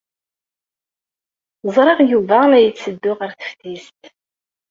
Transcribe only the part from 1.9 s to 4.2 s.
Yuba la yetteddu ɣer teftist.